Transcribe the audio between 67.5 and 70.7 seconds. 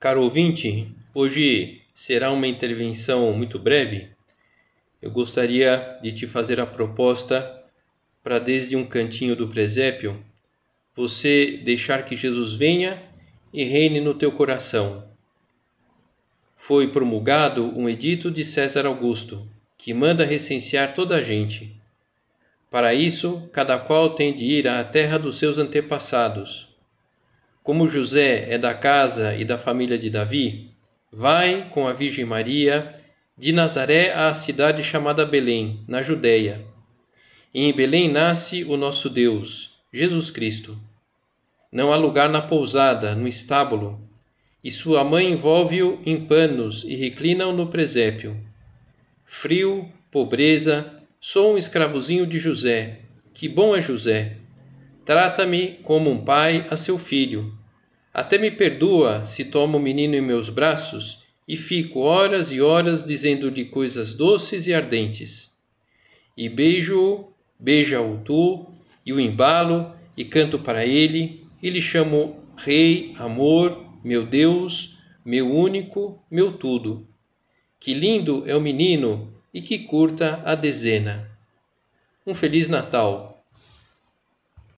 beija-o tu, e o embalo, e canto